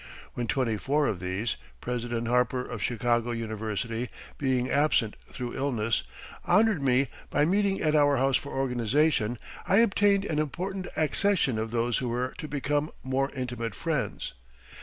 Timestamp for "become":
12.47-12.89